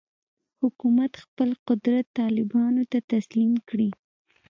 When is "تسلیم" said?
3.11-3.51